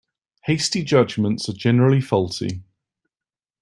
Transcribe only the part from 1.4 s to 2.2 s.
are generally